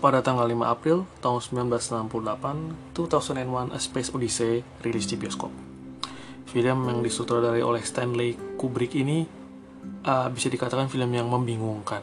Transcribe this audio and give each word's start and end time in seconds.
pada 0.00 0.24
tanggal 0.24 0.48
5 0.48 0.64
April 0.64 1.04
tahun 1.20 1.68
1968, 1.68 2.96
2001 2.96 3.76
A 3.76 3.78
Space 3.78 4.08
Odyssey 4.16 4.64
rilis 4.80 5.04
di 5.04 5.20
bioskop. 5.20 5.52
Film 6.48 6.78
yang 6.88 7.04
disutradarai 7.04 7.60
oleh 7.60 7.84
Stanley 7.84 8.56
Kubrick 8.56 8.96
ini 8.96 9.22
uh, 10.08 10.26
bisa 10.32 10.48
dikatakan 10.48 10.88
film 10.88 11.12
yang 11.12 11.28
membingungkan. 11.28 12.00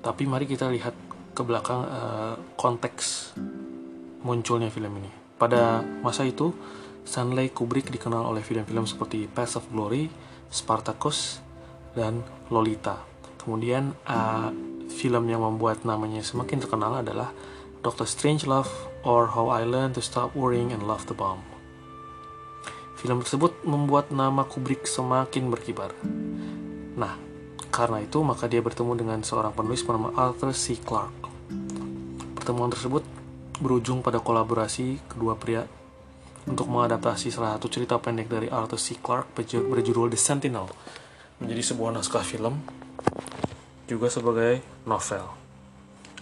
Tapi 0.00 0.24
mari 0.24 0.48
kita 0.48 0.72
lihat 0.72 0.96
ke 1.36 1.42
belakang 1.44 1.84
uh, 1.84 2.34
konteks 2.56 3.36
munculnya 4.24 4.72
film 4.72 4.96
ini. 5.04 5.12
Pada 5.36 5.84
masa 6.00 6.24
itu, 6.24 6.50
Stanley 7.04 7.52
Kubrick 7.52 7.92
dikenal 7.92 8.24
oleh 8.24 8.40
film-film 8.40 8.88
seperti 8.88 9.28
Path 9.28 9.60
of 9.60 9.68
Glory, 9.68 10.08
Spartacus, 10.48 11.44
dan 11.92 12.24
Lolita. 12.48 13.04
Kemudian 13.40 13.92
uh, 14.08 14.69
film 14.90 15.30
yang 15.30 15.46
membuat 15.46 15.86
namanya 15.86 16.20
semakin 16.20 16.58
terkenal 16.58 16.98
adalah 16.98 17.30
Doctor 17.80 18.04
Strangelove 18.04 18.68
or 19.06 19.32
How 19.32 19.48
I 19.48 19.64
Learned 19.64 19.96
to 19.96 20.04
Stop 20.04 20.36
Worrying 20.36 20.74
and 20.74 20.84
Love 20.84 21.08
the 21.08 21.16
Bomb. 21.16 21.40
Film 23.00 23.24
tersebut 23.24 23.64
membuat 23.64 24.12
nama 24.12 24.44
Kubrick 24.44 24.84
semakin 24.84 25.48
berkibar. 25.48 25.96
Nah, 27.00 27.16
karena 27.72 28.04
itu 28.04 28.20
maka 28.20 28.44
dia 28.44 28.60
bertemu 28.60 28.92
dengan 28.92 29.18
seorang 29.24 29.56
penulis 29.56 29.80
bernama 29.80 30.12
Arthur 30.12 30.52
C. 30.52 30.76
Clarke. 30.76 31.32
Pertemuan 32.36 32.68
tersebut 32.68 33.00
berujung 33.56 34.04
pada 34.04 34.20
kolaborasi 34.20 35.00
kedua 35.08 35.38
pria 35.40 35.64
untuk 36.44 36.68
mengadaptasi 36.68 37.32
salah 37.32 37.56
satu 37.56 37.72
cerita 37.72 37.96
pendek 37.96 38.28
dari 38.28 38.52
Arthur 38.52 38.76
C. 38.76 39.00
Clarke 39.00 39.48
berjudul 39.48 40.12
The 40.12 40.20
Sentinel 40.20 40.68
menjadi 41.40 41.72
sebuah 41.72 41.96
naskah 41.96 42.20
film 42.20 42.60
juga 43.90 44.06
sebagai 44.06 44.62
novel. 44.86 45.26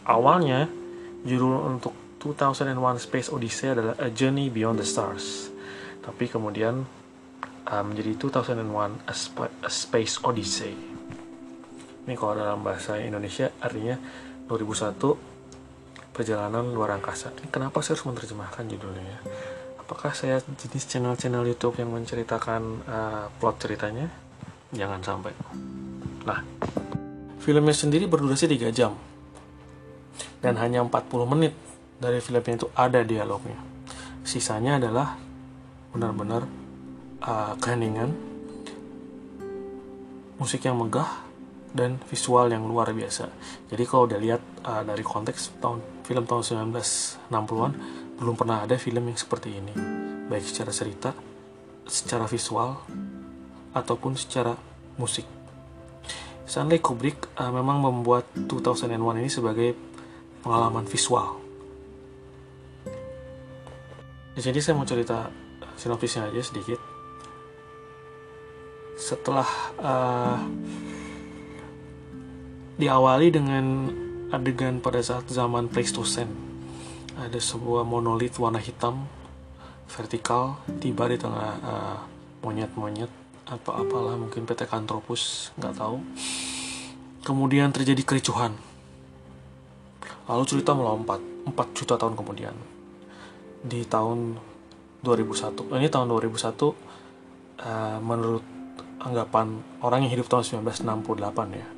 Awalnya, 0.08 0.64
judul 1.28 1.76
untuk 1.76 1.92
2001 2.24 2.96
Space 2.96 3.28
Odyssey 3.28 3.68
adalah 3.76 3.94
A 4.00 4.08
Journey 4.08 4.48
Beyond 4.48 4.80
the 4.80 4.88
Stars. 4.88 5.52
Tapi 6.00 6.24
kemudian 6.32 6.80
uh, 7.68 7.84
menjadi 7.84 8.16
2001 8.16 9.04
A, 9.04 9.12
Sp 9.12 9.36
A 9.44 9.68
Space 9.68 10.24
Odyssey. 10.24 10.72
Ini 12.08 12.16
kalau 12.16 12.40
dalam 12.40 12.64
bahasa 12.64 12.96
Indonesia 12.96 13.52
artinya 13.60 14.00
2001 14.48 16.16
Perjalanan 16.16 16.72
Luar 16.72 16.96
Angkasa. 16.96 17.30
Ini 17.36 17.52
kenapa 17.52 17.78
saya 17.84 17.94
harus 17.94 18.08
menerjemahkan 18.08 18.64
judulnya 18.64 19.04
ya? 19.04 19.20
Apakah 19.78 20.16
saya 20.16 20.42
jenis 20.42 20.88
channel-channel 20.90 21.46
YouTube 21.46 21.78
yang 21.78 21.94
menceritakan 21.94 22.62
uh, 22.88 23.24
plot 23.38 23.56
ceritanya? 23.62 24.10
Jangan 24.74 25.00
sampai. 25.04 25.32
Nah, 26.26 26.42
Filmnya 27.48 27.72
sendiri 27.72 28.04
berdurasi 28.04 28.44
3 28.44 28.68
jam. 28.76 28.92
Dan 30.44 30.60
hanya 30.60 30.84
40 30.84 31.32
menit 31.32 31.56
dari 31.96 32.20
filmnya 32.20 32.60
itu 32.60 32.68
ada 32.76 33.00
dialognya. 33.00 33.56
Sisanya 34.20 34.76
adalah 34.76 35.16
benar-benar 35.88 36.44
uh, 37.24 37.56
keheningan, 37.56 38.12
musik 40.36 40.68
yang 40.68 40.76
megah, 40.76 41.08
dan 41.72 41.96
visual 42.12 42.52
yang 42.52 42.68
luar 42.68 42.92
biasa. 42.92 43.32
Jadi 43.72 43.82
kalau 43.88 44.04
udah 44.04 44.20
lihat 44.20 44.44
uh, 44.68 44.84
dari 44.84 45.00
konteks 45.00 45.56
tahun 45.56 45.80
film 46.04 46.28
tahun 46.28 46.68
1960-an, 46.68 47.72
belum 48.20 48.36
pernah 48.36 48.68
ada 48.68 48.76
film 48.76 49.08
yang 49.08 49.16
seperti 49.16 49.56
ini. 49.56 49.72
Baik 50.28 50.44
secara 50.44 50.68
cerita, 50.68 51.16
secara 51.88 52.28
visual, 52.28 52.76
ataupun 53.72 54.20
secara 54.20 54.52
musik. 55.00 55.37
Stanley 56.48 56.80
Kubrick 56.80 57.28
uh, 57.36 57.52
memang 57.52 57.84
membuat 57.84 58.24
2001 58.32 58.96
ini 59.20 59.28
sebagai 59.28 59.76
pengalaman 60.40 60.88
visual. 60.88 61.36
Jadi 64.32 64.56
saya 64.64 64.72
mau 64.72 64.88
cerita 64.88 65.28
sinopsisnya 65.76 66.32
aja 66.32 66.40
sedikit. 66.40 66.80
Setelah 68.96 69.48
uh, 69.76 70.40
diawali 72.80 73.28
dengan 73.28 73.64
adegan 74.32 74.80
pada 74.80 75.04
saat 75.04 75.28
zaman 75.28 75.68
Pleistocene, 75.68 76.32
ada 77.20 77.36
sebuah 77.36 77.84
monolit 77.84 78.32
warna 78.40 78.62
hitam 78.62 79.04
vertikal 79.84 80.64
tiba 80.80 81.12
di 81.12 81.20
tengah 81.20 81.52
uh, 81.60 81.98
monyet-monyet 82.40 83.27
apa-apalah 83.48 84.20
mungkin 84.20 84.44
PT 84.44 84.68
Kantropus 84.68 85.50
nggak 85.56 85.74
tahu. 85.80 85.96
Kemudian 87.24 87.72
terjadi 87.72 88.04
kericuhan. 88.04 88.52
Lalu 90.28 90.44
cerita 90.44 90.76
melompat 90.76 91.20
4 91.48 91.76
juta 91.76 91.96
tahun 91.96 92.12
kemudian. 92.12 92.52
Di 93.64 93.88
tahun 93.88 94.36
2001 95.00 95.80
ini 95.80 95.88
tahun 95.88 96.06
2001 96.12 96.28
uh, 96.36 96.72
eh, 97.64 97.98
menurut 98.04 98.44
anggapan 99.00 99.62
orang 99.80 100.04
yang 100.04 100.12
hidup 100.20 100.28
tahun 100.28 100.44
1968 100.68 101.56
ya. 101.56 101.68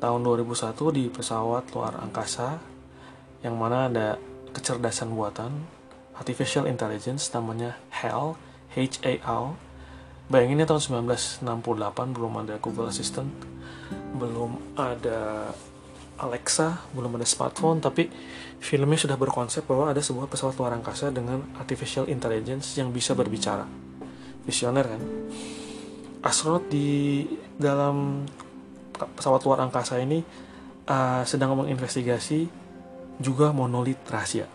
Tahun 0.00 0.20
2001 0.20 0.96
di 0.96 1.04
pesawat 1.08 1.72
luar 1.72 1.96
angkasa 2.00 2.60
yang 3.40 3.56
mana 3.56 3.88
ada 3.88 4.08
kecerdasan 4.52 5.16
buatan 5.16 5.64
artificial 6.20 6.68
intelligence 6.68 7.32
namanya 7.32 7.80
HAL 7.88 8.36
H-A-L 8.76 9.56
Bayangin 9.56 9.69
ya 10.30 10.66
tahun 10.66 10.82
1968 11.10 11.42
belum 12.14 12.32
ada 12.46 12.54
Google 12.62 12.86
Assistant, 12.86 13.26
belum 14.14 14.78
ada 14.78 15.50
Alexa, 16.22 16.86
belum 16.94 17.18
ada 17.18 17.26
smartphone, 17.26 17.82
tapi 17.82 18.06
filmnya 18.62 19.00
sudah 19.00 19.18
berkonsep 19.18 19.66
bahwa 19.66 19.90
ada 19.90 19.98
sebuah 19.98 20.30
pesawat 20.30 20.54
luar 20.54 20.78
angkasa 20.78 21.10
dengan 21.10 21.42
artificial 21.58 22.06
intelligence 22.06 22.78
yang 22.78 22.94
bisa 22.94 23.16
berbicara. 23.18 23.66
Visioner 24.46 24.86
kan? 24.86 25.02
Astronot 26.22 26.68
di 26.70 27.24
dalam 27.58 28.28
pesawat 28.94 29.42
luar 29.48 29.64
angkasa 29.64 29.98
ini 29.98 30.20
uh, 30.86 31.24
sedang 31.24 31.56
menginvestigasi 31.56 32.46
juga 33.18 33.50
monolit 33.50 33.98
rahasia 34.06 34.48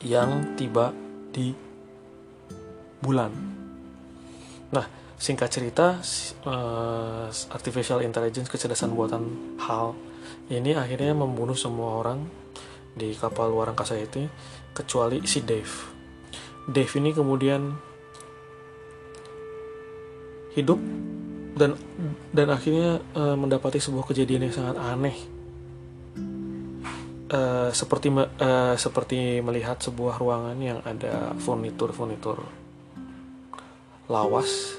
yang 0.00 0.56
tiba 0.56 0.96
di 1.28 1.69
bulan. 3.00 3.32
Nah, 4.70 4.86
singkat 5.20 5.50
cerita, 5.52 6.00
uh, 6.48 7.28
artificial 7.52 8.00
intelligence 8.00 8.48
kecerdasan 8.48 8.96
buatan 8.96 9.56
HAL 9.60 9.92
ini 10.50 10.74
akhirnya 10.74 11.14
membunuh 11.14 11.54
semua 11.54 12.00
orang 12.00 12.26
di 12.94 13.14
kapal 13.14 13.50
luar 13.50 13.70
angkasa 13.70 13.96
itu 13.98 14.26
kecuali 14.74 15.22
si 15.26 15.42
Dave. 15.42 15.74
Dave 16.66 16.92
ini 16.98 17.10
kemudian 17.14 17.74
hidup 20.54 20.78
dan 21.54 21.78
dan 22.34 22.48
akhirnya 22.50 22.98
uh, 23.14 23.38
mendapati 23.38 23.78
sebuah 23.78 24.06
kejadian 24.10 24.50
yang 24.50 24.54
sangat 24.54 24.76
aneh. 24.78 25.18
Uh, 27.30 27.70
seperti 27.70 28.10
uh, 28.10 28.74
seperti 28.74 29.38
melihat 29.38 29.78
sebuah 29.78 30.18
ruangan 30.18 30.58
yang 30.58 30.82
ada 30.82 31.30
furnitur-furnitur 31.38 32.59
lawas 34.10 34.74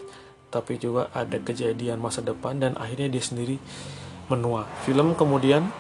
tapi 0.52 0.76
juga 0.76 1.08
ada 1.16 1.40
kejadian 1.40 2.04
masa 2.04 2.20
depan 2.20 2.60
dan 2.60 2.76
akhirnya 2.76 3.08
dia 3.08 3.24
sendiri 3.24 3.56
menua. 4.28 4.68
Film 4.84 5.16
kemudian 5.16 5.72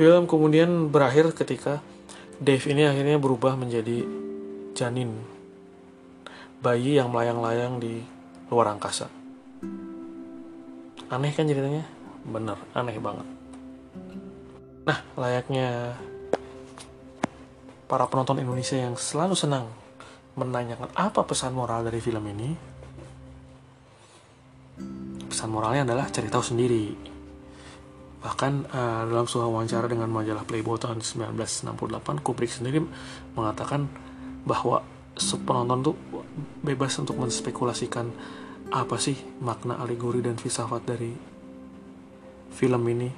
film 0.00 0.24
kemudian 0.24 0.88
berakhir 0.88 1.36
ketika 1.36 1.84
Dave 2.40 2.64
ini 2.70 2.88
akhirnya 2.88 3.20
berubah 3.20 3.60
menjadi 3.60 4.08
janin 4.72 5.12
bayi 6.64 6.96
yang 6.96 7.12
melayang-layang 7.12 7.76
di 7.76 8.00
luar 8.48 8.72
angkasa. 8.72 9.12
Aneh 11.12 11.32
kan 11.36 11.44
ceritanya? 11.44 11.84
Bener, 12.24 12.56
aneh 12.72 12.96
banget. 13.00 13.26
Nah, 14.88 14.98
layaknya 15.20 15.98
para 17.88 18.04
penonton 18.08 18.40
Indonesia 18.40 18.76
yang 18.76 18.94
selalu 18.96 19.34
senang 19.36 19.66
menanyakan 20.38 20.94
apa 20.94 21.26
pesan 21.26 21.50
moral 21.50 21.82
dari 21.82 21.98
film 21.98 22.22
ini, 22.30 22.48
pesan 25.26 25.50
moralnya 25.50 25.82
adalah 25.90 26.06
cari 26.08 26.30
tahu 26.30 26.44
sendiri. 26.54 26.86
Bahkan 28.18 28.52
uh, 28.70 29.02
dalam 29.06 29.26
sebuah 29.26 29.50
wawancara 29.50 29.86
dengan 29.90 30.10
majalah 30.10 30.42
Playboy 30.46 30.78
tahun 30.78 31.02
1968, 31.02 32.22
Kubrick 32.22 32.50
sendiri 32.50 32.82
mengatakan 33.34 33.86
bahwa 34.46 34.82
penonton 35.18 35.92
tuh 35.92 35.96
bebas 36.62 36.94
untuk 37.02 37.18
menspekulasikan 37.18 38.10
apa 38.70 38.96
sih 38.98 39.18
makna 39.42 39.78
alegori 39.82 40.22
dan 40.22 40.38
filsafat 40.38 40.82
dari 40.86 41.10
film 42.54 42.82
ini. 42.86 43.10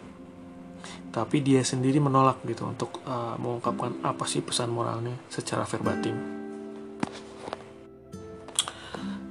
Tapi 1.10 1.36
dia 1.44 1.60
sendiri 1.60 2.00
menolak 2.00 2.40
gitu 2.48 2.64
untuk 2.64 3.04
uh, 3.04 3.36
mengungkapkan 3.36 4.00
apa 4.00 4.24
sih 4.24 4.40
pesan 4.40 4.72
moralnya 4.72 5.16
secara 5.28 5.66
verbatim 5.66 6.39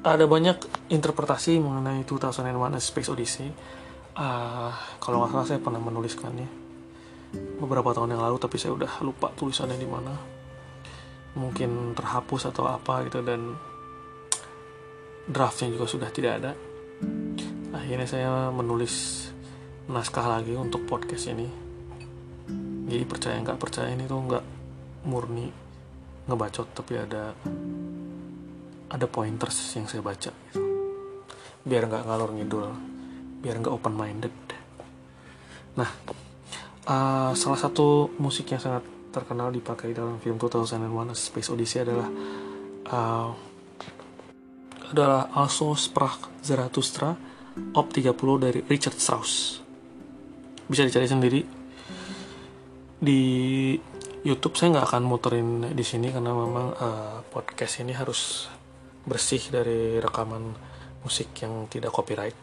ada 0.04 0.26
banyak 0.26 0.88
interpretasi 0.88 1.60
mengenai 1.60 2.08
2001 2.08 2.56
A 2.56 2.80
Space 2.80 3.10
Odyssey. 3.12 3.50
uh, 4.20 4.72
kalau 5.00 5.24
nggak 5.24 5.32
salah 5.32 5.48
saya 5.48 5.60
pernah 5.64 5.80
menuliskannya 5.80 6.48
beberapa 7.62 7.94
tahun 7.94 8.18
yang 8.18 8.24
lalu 8.26 8.38
tapi 8.42 8.58
saya 8.58 8.74
udah 8.74 9.04
lupa 9.04 9.30
tulisannya 9.36 9.78
di 9.78 9.88
mana. 9.90 10.14
Mungkin 11.38 11.94
terhapus 11.94 12.50
atau 12.50 12.66
apa 12.66 13.06
gitu 13.06 13.22
dan 13.22 13.54
draftnya 15.30 15.70
juga 15.70 15.86
sudah 15.86 16.10
tidak 16.10 16.34
ada. 16.42 16.52
Akhirnya 17.76 18.08
saya 18.10 18.50
menulis 18.50 19.28
naskah 19.92 20.26
lagi 20.26 20.58
untuk 20.58 20.90
podcast 20.90 21.30
ini. 21.30 21.48
Jadi 22.90 23.06
percaya 23.06 23.38
nggak 23.38 23.60
percaya 23.62 23.94
ini 23.94 24.10
tuh 24.10 24.18
nggak 24.26 24.46
murni 25.06 25.48
ngebacot 26.26 26.68
tapi 26.74 26.94
ada 26.98 27.34
ada 28.90 29.06
pointers 29.06 29.56
yang 29.78 29.86
saya 29.86 30.02
baca 30.02 30.34
gitu. 30.34 30.60
Biar 31.66 31.86
nggak 31.86 32.06
ngalor 32.10 32.34
ngidul. 32.34 32.66
Biar 33.40 33.56
nggak 33.62 33.74
open 33.74 33.96
minded 33.96 34.36
nah 35.80 35.90
uh, 36.92 37.32
salah 37.32 37.60
satu 37.60 38.12
musik 38.20 38.52
yang 38.52 38.60
sangat 38.60 38.84
terkenal 39.16 39.48
dipakai 39.48 39.96
dalam 39.96 40.20
film 40.20 40.36
2001 40.36 41.16
Space 41.16 41.50
Odyssey 41.50 41.88
adalah 41.88 42.10
uh, 42.92 43.30
adalah 44.92 45.32
Also 45.38 45.72
Sprach 45.78 46.28
Zarathustra 46.44 47.16
Op 47.60 47.88
30 47.92 48.16
dari 48.40 48.60
Richard 48.64 48.96
Strauss. 48.96 49.60
Bisa 50.70 50.86
dicari 50.86 51.10
sendiri. 51.10 51.42
Di 53.00 53.22
YouTube 54.24 54.56
saya 54.56 54.80
nggak 54.80 54.88
akan 54.88 55.04
muterin 55.04 55.50
di 55.76 55.84
sini 55.84 56.08
karena 56.14 56.32
memang 56.32 56.68
uh, 56.72 57.20
podcast 57.28 57.84
ini 57.84 57.92
harus 57.92 58.48
bersih 59.10 59.42
dari 59.50 59.98
rekaman 59.98 60.54
musik 61.02 61.34
yang 61.42 61.66
tidak 61.66 61.90
copyright. 61.90 62.38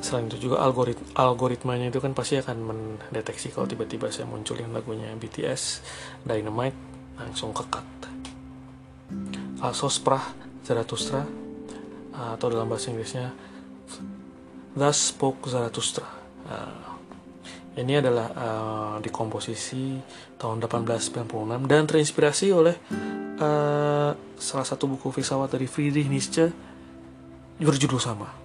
Selain 0.00 0.26
itu 0.28 0.48
juga 0.48 0.64
algorit 0.64 0.96
algoritmanya 1.16 1.92
itu 1.92 2.00
kan 2.00 2.16
pasti 2.16 2.40
akan 2.40 2.56
mendeteksi 2.64 3.52
kalau 3.52 3.68
tiba-tiba 3.68 4.08
saya 4.08 4.24
munculin 4.24 4.72
lagunya 4.72 5.12
BTS 5.12 5.84
Dynamite 6.24 6.76
langsung 7.20 7.52
kekat. 7.52 7.84
Also 9.60 9.92
sprach 9.92 10.32
Zarathustra 10.64 11.24
atau 12.14 12.46
dalam 12.48 12.68
bahasa 12.68 12.88
Inggrisnya 12.88 13.32
Thus 14.74 15.14
Spoke 15.14 15.46
Zarathustra. 15.48 16.08
Uh, 16.44 16.84
ini 17.74 17.98
adalah 17.98 18.28
uh, 18.34 18.96
dikomposisi 19.02 19.98
tahun 20.38 20.62
1896 20.62 21.66
dan 21.66 21.82
terinspirasi 21.90 22.46
oleh 22.54 22.76
uh, 23.38 24.10
salah 24.38 24.66
satu 24.66 24.90
buku 24.90 25.10
filsafat 25.14 25.56
dari 25.56 25.66
Friedrich 25.70 26.10
Nietzsche 26.10 26.50
berjudul 27.58 28.02
sama 28.02 28.44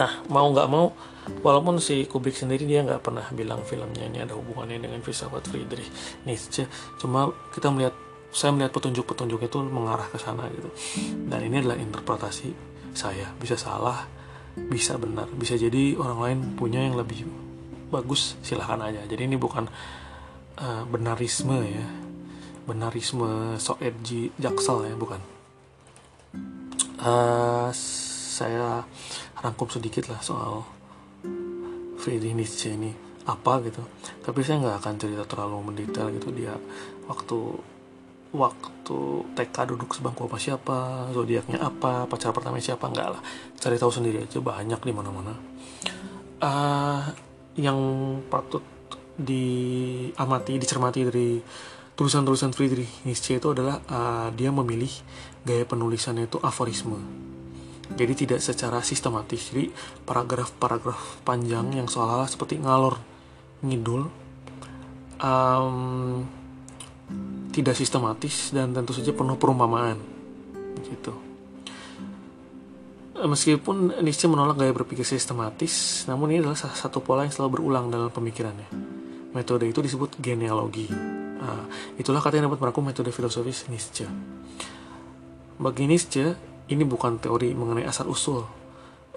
Nah, 0.00 0.24
mau 0.32 0.48
nggak 0.48 0.68
mau, 0.72 0.96
walaupun 1.44 1.76
si 1.76 2.08
Kubrick 2.08 2.32
sendiri 2.32 2.64
dia 2.64 2.80
nggak 2.80 3.04
pernah 3.04 3.28
bilang 3.36 3.60
filmnya 3.68 4.08
ini 4.08 4.24
ada 4.24 4.32
hubungannya 4.32 4.80
dengan 4.80 5.04
filsafat 5.04 5.44
Friedrich 5.44 5.92
Nietzsche, 6.24 6.64
cuma 6.96 7.28
kita 7.52 7.68
melihat 7.68 7.92
saya 8.32 8.56
melihat 8.56 8.72
petunjuk-petunjuk 8.72 9.44
itu 9.44 9.58
mengarah 9.60 10.08
ke 10.08 10.16
sana 10.16 10.48
gitu. 10.56 10.72
Dan 11.28 11.44
ini 11.44 11.60
adalah 11.60 11.76
interpretasi 11.76 12.48
saya, 12.96 13.28
bisa 13.36 13.60
salah, 13.60 14.08
bisa 14.56 14.96
benar, 14.96 15.28
bisa 15.36 15.60
jadi 15.60 15.98
orang 16.00 16.18
lain 16.24 16.38
punya 16.56 16.80
yang 16.80 16.96
lebih 16.96 17.28
bagus, 17.92 18.40
silahkan 18.40 18.80
aja. 18.80 19.04
Jadi 19.04 19.28
ini 19.28 19.36
bukan 19.36 19.68
uh, 20.60 20.84
benarisme 20.86 21.58
ya, 21.64 21.88
benarisme 22.68 23.56
so 23.56 23.80
edgy 23.80 24.30
jaksel 24.36 24.86
ya, 24.86 24.94
bukan. 24.94 25.20
Uh, 27.00 27.72
saya 27.72 28.84
rangkum 29.40 29.68
sedikit 29.72 30.12
lah 30.12 30.20
soal 30.20 30.64
Friedrich 32.00 32.36
Nietzsche 32.36 32.72
ini 32.72 32.92
apa 33.28 33.60
gitu. 33.64 33.84
Tapi 34.24 34.40
saya 34.40 34.60
nggak 34.64 34.76
akan 34.80 34.94
cerita 34.96 35.24
terlalu 35.28 35.72
mendetail 35.72 36.08
gitu. 36.16 36.32
Dia 36.32 36.56
waktu 37.04 37.38
waktu 38.30 38.98
TK 39.34 39.56
duduk 39.74 39.90
sebangku 39.90 40.30
apa 40.30 40.38
siapa 40.38 40.76
zodiaknya 41.10 41.58
apa 41.58 42.06
pacar 42.06 42.30
pertama 42.32 42.56
siapa 42.62 42.88
nggak 42.88 43.08
lah. 43.12 43.20
Cari 43.60 43.76
tahu 43.76 43.92
sendiri 43.92 44.24
aja 44.24 44.40
banyak 44.40 44.80
di 44.80 44.92
mana-mana. 44.92 45.34
Uh, 46.40 47.04
yang 47.60 47.76
patut 48.32 48.64
diamati 49.16 50.58
dicermati 50.58 51.00
dari 51.06 51.28
tulisan-tulisan 52.00 52.56
Friedrich 52.56 52.88
Nietzsche 53.04 53.36
itu 53.36 53.52
adalah 53.52 53.76
uh, 53.92 54.28
dia 54.32 54.48
memilih 54.48 54.88
gaya 55.44 55.68
penulisannya 55.68 56.32
itu 56.32 56.40
aforisme. 56.40 56.96
Jadi 57.92 58.24
tidak 58.24 58.40
secara 58.40 58.80
sistematis. 58.80 59.52
Jadi 59.52 59.68
paragraf-paragraf 60.08 61.20
panjang 61.28 61.76
yang 61.76 61.92
seolah-olah 61.92 62.24
seperti 62.24 62.56
ngalor 62.56 62.96
ngidul 63.60 64.08
um, 65.20 66.24
tidak 67.52 67.76
sistematis 67.76 68.48
dan 68.56 68.72
tentu 68.72 68.96
saja 68.96 69.12
penuh 69.12 69.36
perumpamaan. 69.36 70.00
Gitu. 70.80 71.12
Meskipun 73.20 74.00
Nietzsche 74.00 74.24
menolak 74.24 74.56
gaya 74.56 74.72
berpikir 74.72 75.04
sistematis 75.04 76.08
namun 76.08 76.32
ini 76.32 76.40
adalah 76.40 76.56
satu 76.56 77.04
pola 77.04 77.28
yang 77.28 77.34
selalu 77.36 77.60
berulang 77.60 77.92
dalam 77.92 78.08
pemikirannya 78.08 78.89
metode 79.32 79.66
itu 79.66 79.80
disebut 79.82 80.18
genealogi 80.18 80.90
nah, 81.40 81.64
itulah 81.96 82.22
kata 82.22 82.38
yang 82.40 82.50
dapat 82.50 82.60
merangkum 82.62 82.86
metode 82.86 83.10
filosofis 83.14 83.66
Nietzsche 83.70 84.06
bagi 85.60 85.84
Nietzsche 85.84 86.34
ini 86.70 86.86
bukan 86.86 87.18
teori 87.18 87.52
mengenai 87.52 87.84
asal 87.84 88.08
usul 88.08 88.46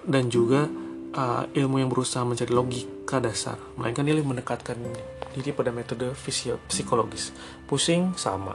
dan 0.04 0.28
juga 0.28 0.68
uh, 1.14 1.42
ilmu 1.48 1.80
yang 1.80 1.88
berusaha 1.88 2.26
mencari 2.26 2.52
logika 2.52 3.22
dasar, 3.22 3.56
melainkan 3.78 4.04
dia 4.04 4.18
mendekatkan 4.18 4.76
diri 5.32 5.50
pada 5.54 5.70
metode 5.70 6.12
fisio 6.14 6.60
psikologis. 6.68 7.32
Pusing 7.64 8.14
sama, 8.18 8.54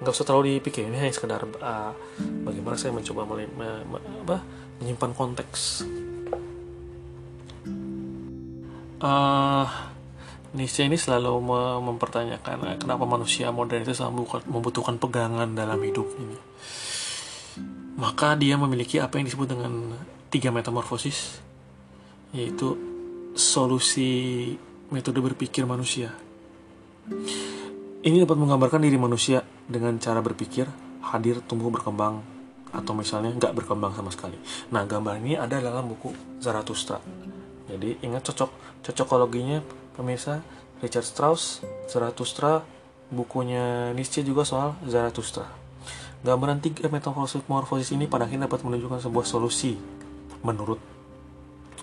nggak 0.00 0.12
usah 0.14 0.26
terlalu 0.26 0.58
dipikir 0.58 0.86
ini 0.86 0.96
hanya 0.96 1.12
sekedar 1.12 1.44
uh, 1.44 1.92
bagaimana 2.46 2.78
saya 2.78 2.94
mencoba 2.94 3.26
me, 3.28 3.46
me, 3.52 3.68
me, 3.84 3.98
apa, 4.24 4.38
menyimpan 4.80 5.12
konteks. 5.12 5.84
Uh, 9.00 9.64
Nietzsche 10.50 10.82
ini 10.82 10.98
selalu 10.98 11.38
mempertanyakan 11.78 12.58
uh, 12.66 12.76
kenapa 12.78 13.06
manusia 13.06 13.54
modern 13.54 13.86
itu 13.86 13.94
selalu 13.94 14.26
membutuhkan 14.50 14.98
pegangan 14.98 15.54
dalam 15.54 15.78
hidup 15.78 16.10
ini. 16.18 16.38
Maka 17.94 18.34
dia 18.34 18.58
memiliki 18.58 18.98
apa 18.98 19.22
yang 19.22 19.30
disebut 19.30 19.46
dengan 19.54 19.94
tiga 20.26 20.50
metamorfosis 20.50 21.38
yaitu 22.34 22.74
solusi 23.38 24.54
metode 24.90 25.22
berpikir 25.22 25.66
manusia. 25.70 26.10
Ini 28.00 28.26
dapat 28.26 28.38
menggambarkan 28.38 28.82
diri 28.82 28.98
manusia 28.98 29.46
dengan 29.70 29.98
cara 30.02 30.18
berpikir 30.18 30.66
hadir 31.14 31.42
tumbuh 31.46 31.70
berkembang 31.70 32.22
atau 32.70 32.92
misalnya 32.94 33.34
nggak 33.34 33.54
berkembang 33.54 33.94
sama 33.94 34.10
sekali. 34.10 34.38
Nah 34.74 34.82
gambar 34.82 35.18
ini 35.22 35.38
ada 35.38 35.62
dalam 35.62 35.90
buku 35.90 36.10
Zarathustra. 36.42 36.98
Jadi 37.70 38.02
ingat 38.02 38.26
cocok 38.26 38.82
cocokologinya 38.82 39.62
pemirsa 40.00 40.40
Richard 40.80 41.04
Strauss 41.04 41.60
Zarathustra 41.92 42.64
bukunya 43.12 43.92
Nietzsche 43.92 44.24
juga 44.24 44.48
soal 44.48 44.78
Zarathustra. 44.88 45.44
Gambaran 46.24 46.62
tiga 46.64 46.88
metamorfosis 46.88 47.92
ini 47.92 48.06
pada 48.08 48.24
akhirnya 48.24 48.48
dapat 48.48 48.64
menunjukkan 48.64 49.04
sebuah 49.04 49.26
solusi 49.26 49.76
menurut 50.46 50.80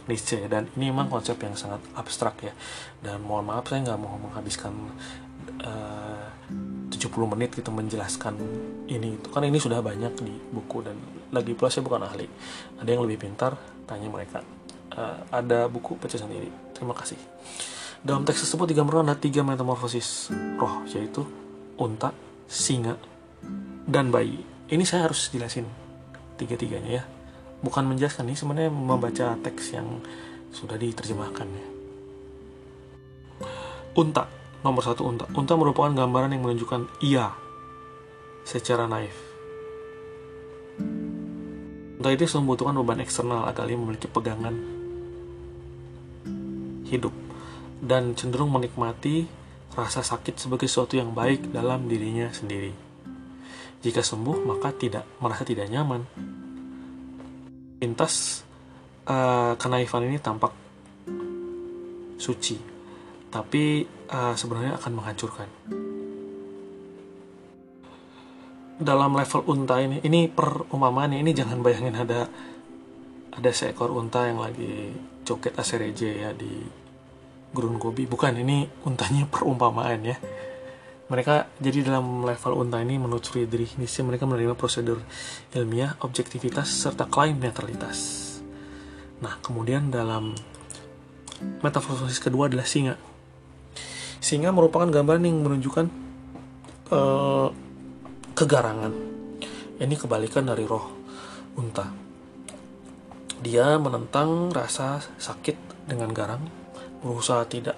Nietzsche. 0.09 0.39
Dan 0.47 0.71
ini 0.79 0.89
memang 0.89 1.11
konsep 1.11 1.35
yang 1.43 1.53
sangat 1.53 1.83
abstrak 1.93 2.41
ya. 2.41 2.53
Dan 3.03 3.21
mohon 3.21 3.45
maaf 3.45 3.69
saya 3.69 3.83
nggak 3.83 3.99
mau 3.99 4.15
menghabiskan 4.17 4.73
eh, 5.61 6.25
uh, 6.87 6.93
70 6.93 7.33
menit 7.37 7.53
gitu 7.53 7.69
menjelaskan 7.75 8.39
ini. 8.87 9.19
Itu 9.19 9.29
kan 9.29 9.43
ini 9.43 9.59
sudah 9.59 9.83
banyak 9.83 10.23
di 10.23 10.33
buku 10.53 10.85
dan 10.85 10.95
lagi 11.33 11.53
pula 11.53 11.67
saya 11.67 11.83
bukan 11.83 12.07
ahli. 12.07 12.25
Ada 12.79 12.87
yang 12.87 13.03
lebih 13.03 13.27
pintar 13.27 13.57
tanya 13.83 14.07
mereka. 14.07 14.41
Uh, 14.95 15.17
ada 15.33 15.67
buku 15.67 15.99
baca 15.99 16.15
sendiri. 16.15 16.49
Terima 16.77 16.95
kasih 16.95 17.19
dalam 18.07 18.23
teks 18.23 18.47
tersebut 18.47 18.71
digambarkan 18.71 19.11
ada 19.11 19.19
tiga 19.19 19.43
metamorfosis 19.43 20.31
roh 20.55 20.87
yaitu 20.87 21.27
unta 21.75 22.15
singa 22.47 22.95
dan 23.83 24.15
bayi. 24.15 24.39
Ini 24.71 24.83
saya 24.87 25.11
harus 25.11 25.27
jelasin 25.27 25.67
tiga-tiganya 26.39 27.03
ya. 27.03 27.03
Bukan 27.59 27.83
menjelaskan 27.83 28.31
ini 28.31 28.39
sebenarnya 28.39 28.71
membaca 28.71 29.35
teks 29.43 29.75
yang 29.75 29.99
sudah 30.55 30.79
diterjemahkan 30.79 31.47
ya. 31.51 31.67
Unta, 33.99 34.23
nomor 34.63 34.87
satu 34.87 35.03
unta. 35.03 35.27
Unta 35.35 35.59
merupakan 35.59 35.91
gambaran 35.91 36.31
yang 36.31 36.47
menunjukkan 36.47 37.03
iya 37.03 37.35
secara 38.47 38.87
naif. 38.87 39.19
Unta 41.99 42.07
itu 42.07 42.23
membutuhkan 42.39 42.79
beban 42.79 43.03
eksternal 43.03 43.43
agar 43.51 43.67
ia 43.67 43.75
memiliki 43.75 44.07
pegangan 44.07 44.55
hidup 46.87 47.26
dan 47.81 48.17
cenderung 48.17 48.49
menikmati 48.53 49.27
rasa 49.77 50.01
sakit 50.01 50.41
sebagai 50.41 50.65
sesuatu 50.65 50.97
yang 50.97 51.13
baik 51.13 51.53
dalam 51.53 51.85
dirinya 51.85 52.33
sendiri. 52.33 52.73
Jika 53.81 54.01
sembuh, 54.01 54.41
maka 54.41 54.73
tidak 54.73 55.05
merasa 55.21 55.45
tidak 55.45 55.69
nyaman. 55.69 56.01
pintas 57.77 58.41
uh, 59.05 59.53
kenaifan 59.53 60.09
ini 60.09 60.17
tampak 60.17 60.49
suci 62.17 62.57
tapi 63.29 63.85
uh, 64.09 64.33
sebenarnya 64.33 64.81
akan 64.81 64.91
menghancurkan 64.97 65.49
dalam 68.77 69.13
level 69.13 69.41
unta 69.49 69.81
ini 69.81 70.01
ini 70.05 70.29
perumpamaan 70.29 71.17
ini 71.17 71.33
jangan 71.33 71.61
bayangin 71.61 71.97
ada 71.97 72.29
ada 73.33 73.49
seekor 73.53 73.93
unta 73.93 74.25
yang 74.25 74.41
lagi 74.41 74.93
joget 75.25 75.53
asereje 75.57 76.25
ya 76.25 76.33
di 76.33 76.65
gurun 77.55 77.79
gobi 77.79 78.09
bukan 78.09 78.39
ini 78.39 78.67
untanya 78.83 79.27
perumpamaan 79.33 80.01
ya 80.03 80.17
mereka 81.07 81.47
jadi 81.63 81.87
dalam 81.87 82.27
level 82.27 82.67
unta 82.67 82.83
ini 82.83 82.99
menurut 82.99 83.23
Friedrich 83.23 83.79
Nietzsche 83.79 84.03
mereka 84.03 84.27
menerima 84.27 84.59
prosedur 84.59 84.99
ilmiah 85.55 85.95
objektivitas 86.03 86.67
serta 86.67 87.07
klaim 87.07 87.39
netralitas 87.39 88.25
nah 89.23 89.39
kemudian 89.39 89.87
dalam 89.87 90.35
metaforsis 91.63 92.19
kedua 92.19 92.51
adalah 92.51 92.67
singa 92.67 92.99
singa 94.19 94.51
merupakan 94.51 94.89
gambaran 94.89 95.23
yang 95.23 95.39
menunjukkan 95.45 95.85
uh, 96.91 97.47
kegarangan. 98.37 98.93
Ini 99.77 99.95
kebalikan 99.97 100.45
dari 100.45 100.65
roh 100.65 100.85
unta. 101.57 101.89
Dia 103.41 103.77
menentang 103.77 104.49
rasa 104.49 105.01
sakit 105.01 105.87
dengan 105.89 106.09
garang, 106.09 106.41
berusaha 107.01 107.45
tidak 107.45 107.77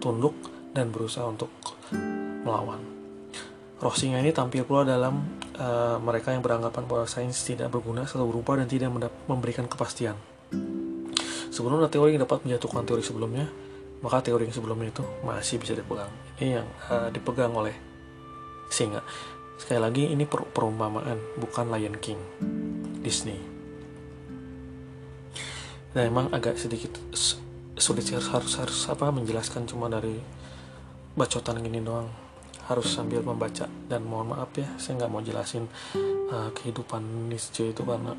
tunduk 0.00 0.34
dan 0.72 0.92
berusaha 0.92 1.24
untuk 1.28 1.48
melawan. 2.44 2.80
Roh 3.76 3.92
singa 3.92 4.24
ini 4.24 4.32
tampil 4.32 4.64
pula 4.64 4.88
dalam 4.88 5.20
uh, 5.60 6.00
mereka 6.00 6.32
yang 6.32 6.40
beranggapan 6.40 6.88
bahwa 6.88 7.04
sains 7.04 7.36
tidak 7.44 7.68
berguna 7.68 8.08
selalu 8.08 8.36
berupa 8.40 8.56
dan 8.56 8.64
tidak 8.64 8.88
memberikan 9.28 9.68
kepastian. 9.68 10.16
Sebelum 11.52 11.80
ada 11.80 11.92
teori 11.92 12.16
yang 12.16 12.24
dapat 12.24 12.44
menjatuhkan 12.44 12.84
teori 12.88 13.04
sebelumnya, 13.04 13.48
maka 14.00 14.24
teori 14.24 14.48
yang 14.48 14.56
sebelumnya 14.56 14.92
itu 14.92 15.04
masih 15.24 15.60
bisa 15.60 15.76
dipegang. 15.76 16.12
Ini 16.40 16.60
yang 16.60 16.68
uh, 16.88 17.08
dipegang 17.12 17.52
oleh 17.52 17.76
singa. 18.72 19.04
Sekali 19.56 19.80
lagi 19.80 20.04
ini 20.08 20.28
per 20.28 20.44
perumpamaan, 20.52 21.16
bukan 21.40 21.72
Lion 21.72 21.96
King 21.96 22.20
Disney. 23.00 23.40
Dan 25.96 26.12
emang 26.12 26.28
agak 26.28 26.60
sedikit 26.60 26.92
sulit 27.76 28.08
harus 28.08 28.28
harus 28.32 28.52
harus 28.56 28.78
apa 28.88 29.12
menjelaskan 29.12 29.68
cuma 29.68 29.86
dari 29.92 30.16
bacotan 31.12 31.60
gini 31.60 31.80
doang. 31.84 32.08
Harus 32.66 32.90
sambil 32.90 33.22
membaca 33.22 33.70
dan 33.86 34.02
mohon 34.02 34.34
maaf 34.34 34.50
ya 34.58 34.66
saya 34.74 34.98
nggak 34.98 35.10
mau 35.12 35.22
jelasin 35.22 35.70
uh, 36.34 36.50
kehidupan 36.50 37.30
Nietzsche 37.30 37.70
itu 37.70 37.82
karena 37.86 38.16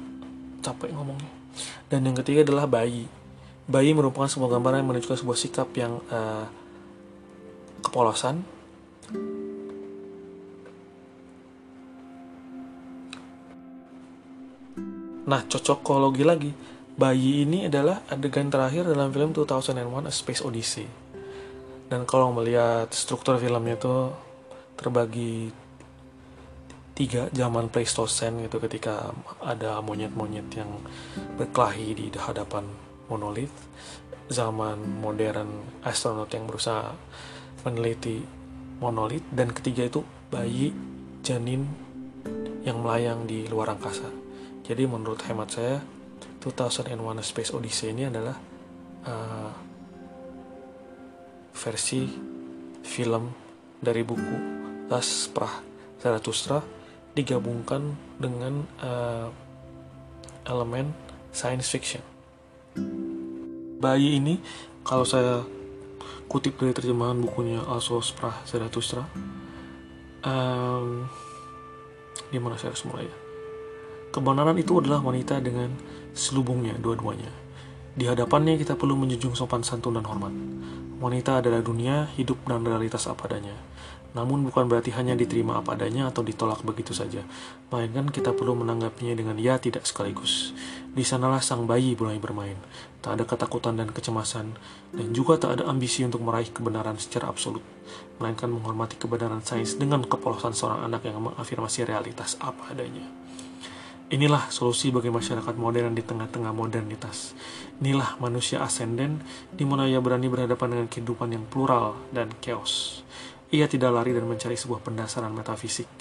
capek 0.64 0.96
ngomongnya. 0.96 1.32
Dan 1.92 2.08
yang 2.08 2.16
ketiga 2.16 2.48
adalah 2.48 2.70
bayi. 2.70 3.10
Bayi 3.68 3.92
merupakan 3.92 4.32
sebuah 4.32 4.56
gambaran 4.56 4.80
yang 4.86 4.90
menunjukkan 4.94 5.20
sebuah 5.20 5.38
sikap 5.38 5.70
yang 5.76 6.00
uh, 6.08 6.48
kepolosan. 7.84 8.40
Nah, 15.28 15.44
cocokologi 15.44 16.24
lagi. 16.24 16.52
Bayi 16.98 17.46
ini 17.46 17.70
adalah 17.70 18.01
adegan 18.10 18.50
terakhir 18.50 18.89
dalam 18.89 19.13
film 19.13 19.30
2001 19.30 20.10
A 20.10 20.10
Space 20.10 20.42
Odyssey. 20.42 20.89
Dan 21.94 22.10
kalau 22.10 22.34
melihat 22.34 22.89
struktur 22.89 23.38
filmnya 23.38 23.77
itu 23.77 24.10
terbagi 24.74 25.54
tiga 26.98 27.30
zaman 27.30 27.70
Pleistocene 27.70 28.50
gitu 28.50 28.58
ketika 28.58 29.13
ada 29.46 29.77
monyet-monyet 29.86 30.50
yang 30.58 30.82
berkelahi 31.38 31.94
di 31.94 32.10
hadapan 32.18 32.66
monolit 33.06 33.54
zaman 34.34 34.82
modern 34.98 35.70
astronot 35.86 36.34
yang 36.34 36.50
berusaha 36.50 36.98
meneliti 37.62 38.25
monolit 38.82 39.22
dan 39.30 39.54
ketiga 39.54 39.86
itu 39.86 40.01
bayi 40.34 40.74
janin 41.22 41.70
yang 42.66 42.82
melayang 42.82 43.30
di 43.30 43.46
luar 43.46 43.77
angkasa. 43.77 44.10
Jadi 44.66 44.89
menurut 44.89 45.22
hemat 45.30 45.54
saya 45.54 45.77
2001 46.41 47.22
Space 47.25 47.51
Odyssey 47.53 47.91
ini 47.91 48.08
adalah 48.08 48.38
uh, 49.08 49.51
versi 51.58 52.06
film 52.86 53.34
dari 53.82 54.01
buku 54.06 54.38
Das 54.88 55.27
Prah 55.34 55.62
Zarathustra 55.98 56.62
digabungkan 57.17 57.98
dengan 58.22 58.62
uh, 58.82 59.27
elemen 60.46 60.94
science 61.34 61.67
fiction. 61.74 62.01
Bayi 63.82 64.17
ini 64.22 64.38
kalau 64.86 65.03
saya 65.06 65.41
kutip 66.29 66.58
dari 66.62 66.74
terjemahan 66.74 67.17
bukunya 67.17 67.62
Also 67.65 68.00
Prah 68.13 68.38
Zarathustra 68.46 69.06
um, 70.24 71.06
di 72.29 72.38
mana 72.38 72.60
saya 72.60 72.74
harus 72.74 72.86
mulai 72.86 73.06
ya? 73.06 73.17
Kebenaran 74.12 74.58
itu 74.58 74.82
adalah 74.82 75.03
wanita 75.03 75.38
dengan 75.44 75.74
selubungnya 76.17 76.74
dua-duanya. 76.81 77.29
Di 77.97 78.09
hadapannya 78.09 78.57
kita 78.57 78.74
perlu 78.74 78.97
menjunjung 78.97 79.38
sopan 79.38 79.62
santun 79.62 79.97
dan 79.97 80.05
hormat. 80.05 80.33
Wanita 80.97 81.45
adalah 81.45 81.62
dunia, 81.62 82.09
hidup 82.17 82.41
dan 82.50 82.65
realitas 82.65 83.05
apa 83.05 83.29
adanya. 83.29 83.53
Namun 84.17 84.45
bukan 84.50 84.65
berarti 84.65 84.89
hanya 84.97 85.13
diterima 85.13 85.62
apa 85.62 85.77
adanya 85.77 86.09
atau 86.09 86.25
ditolak 86.25 86.65
begitu 86.65 86.89
saja. 86.93 87.21
Melainkan 87.69 88.09
kita 88.09 88.33
perlu 88.33 88.57
menanggapinya 88.57 89.13
dengan 89.13 89.38
ya 89.38 89.62
tidak 89.62 89.86
sekaligus. 89.86 90.57
Di 90.93 91.05
sanalah 91.05 91.38
sang 91.41 91.69
bayi 91.69 91.93
mulai 91.93 92.17
bermain. 92.17 92.57
Tak 93.01 93.17
ada 93.17 93.24
ketakutan 93.29 93.77
dan 93.77 93.93
kecemasan, 93.93 94.57
dan 94.93 95.07
juga 95.13 95.38
tak 95.38 95.62
ada 95.62 95.69
ambisi 95.69 96.01
untuk 96.01 96.25
meraih 96.25 96.50
kebenaran 96.50 96.97
secara 96.97 97.29
absolut. 97.29 97.62
Melainkan 98.17 98.50
menghormati 98.50 98.97
kebenaran 98.97 99.45
sains 99.45 99.77
dengan 99.77 100.01
kepolosan 100.01 100.57
seorang 100.57 100.86
anak 100.86 101.05
yang 101.05 101.21
mengafirmasi 101.21 101.86
realitas 101.86 102.41
apa 102.41 102.74
adanya. 102.74 103.16
Inilah 104.08 104.48
solusi 104.48 104.88
bagi 104.88 105.12
masyarakat 105.12 105.52
modern 105.60 105.92
di 105.92 106.00
tengah-tengah 106.00 106.56
modernitas. 106.56 107.36
Inilah 107.84 108.16
manusia 108.24 108.64
ascenden 108.64 109.20
di 109.52 109.68
mana 109.68 109.84
ia 109.84 110.00
berani 110.00 110.32
berhadapan 110.32 110.80
dengan 110.80 110.88
kehidupan 110.88 111.36
yang 111.36 111.44
plural 111.44 112.00
dan 112.16 112.32
chaos. 112.40 113.04
Ia 113.52 113.68
tidak 113.68 113.92
lari 113.92 114.16
dan 114.16 114.24
mencari 114.24 114.56
sebuah 114.56 114.80
pendasaran 114.80 115.36
metafisik, 115.36 115.92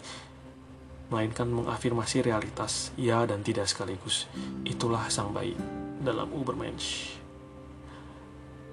melainkan 1.10 1.50
mengafirmasi 1.50 2.22
realitas, 2.22 2.94
ya 2.94 3.26
dan 3.26 3.42
tidak 3.42 3.66
sekaligus. 3.66 4.30
Itulah 4.62 5.10
sang 5.10 5.34
bayi 5.34 5.58
dalam 5.98 6.30
Ubermensch. 6.30 7.18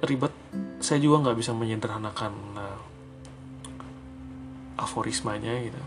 Ribet, 0.06 0.34
saya 0.78 1.02
juga 1.02 1.26
nggak 1.26 1.38
bisa 1.42 1.58
menyederhanakan 1.58 2.34
uh, 2.54 2.80
aforismanya 4.78 5.58
gitu. 5.58 5.82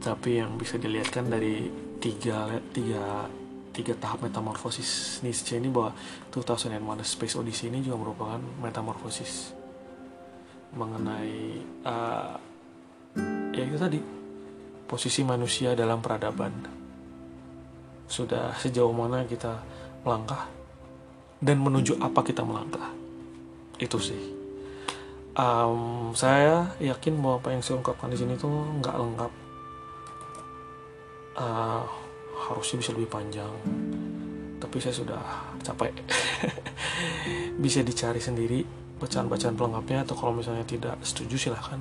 Tapi 0.00 0.40
yang 0.40 0.56
bisa 0.56 0.80
dilihatkan 0.80 1.28
dari 1.28 1.68
tiga 2.04 2.52
tiga 2.76 3.24
tiga 3.72 3.96
tahap 3.96 4.28
metamorfosis. 4.28 5.24
Nietzsche 5.24 5.56
ini 5.56 5.72
bahwa 5.72 5.96
2001 6.36 7.00
Space 7.00 7.34
Odyssey 7.40 7.72
ini 7.72 7.80
juga 7.80 7.96
merupakan 7.96 8.40
metamorfosis. 8.60 9.56
Mengenai 10.76 11.64
uh, 11.88 12.36
ya 13.56 13.62
itu 13.64 13.78
tadi 13.80 13.98
posisi 14.84 15.24
manusia 15.24 15.72
dalam 15.72 16.04
peradaban. 16.04 16.52
Sudah 18.04 18.52
sejauh 18.60 18.92
mana 18.92 19.24
kita 19.24 19.64
melangkah 20.04 20.44
dan 21.40 21.56
menuju 21.56 21.98
apa 22.04 22.20
kita 22.20 22.44
melangkah. 22.44 22.92
Itu 23.80 23.96
sih. 23.96 24.44
Um, 25.34 26.14
saya 26.14 26.68
yakin 26.78 27.18
bahwa 27.18 27.42
apa 27.42 27.48
yang 27.50 27.62
saya 27.64 27.82
ungkapkan 27.82 28.06
di 28.12 28.20
sini 28.20 28.38
tuh 28.38 28.54
nggak 28.78 28.94
lengkap 28.94 29.32
uh, 31.38 31.82
harusnya 32.50 32.76
bisa 32.82 32.90
lebih 32.94 33.10
panjang. 33.10 33.50
Tapi 34.58 34.76
saya 34.80 34.94
sudah 34.96 35.22
capek. 35.60 35.92
Bisa 37.62 37.84
dicari 37.84 38.18
sendiri 38.18 38.64
bacaan-bacaan 38.98 39.54
pelengkapnya 39.58 40.08
atau 40.08 40.14
kalau 40.16 40.32
misalnya 40.32 40.64
tidak 40.64 40.96
setuju 41.04 41.36
silahkan. 41.36 41.78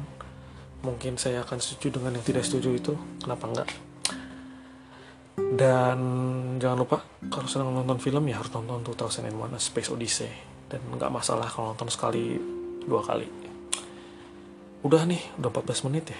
Mungkin 0.84 1.16
saya 1.16 1.48
akan 1.48 1.64
setuju 1.64 2.00
dengan 2.00 2.20
yang 2.20 2.26
tidak 2.28 2.44
setuju 2.44 2.76
itu. 2.76 2.94
Kenapa 3.24 3.48
enggak? 3.48 3.70
Dan 5.34 6.00
jangan 6.60 6.78
lupa 6.84 6.98
kalau 7.32 7.48
sedang 7.48 7.72
nonton 7.72 7.98
film 8.04 8.28
ya 8.28 8.38
harus 8.38 8.52
nonton 8.52 8.84
2001 8.84 9.56
Space 9.58 9.90
Odyssey. 9.90 10.32
Dan 10.68 10.84
nggak 10.94 11.14
masalah 11.14 11.48
kalau 11.48 11.72
nonton 11.72 11.88
sekali 11.88 12.36
dua 12.84 13.00
kali. 13.00 13.26
Udah 14.84 15.08
nih 15.08 15.24
udah 15.40 15.50
14 15.50 15.88
menit 15.88 16.12
ya. 16.12 16.20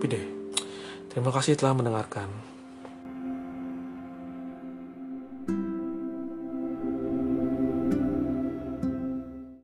Pide 0.00 0.42
terima 1.12 1.28
kasih 1.28 1.60
telah 1.60 1.76
mendengarkan 1.76 2.51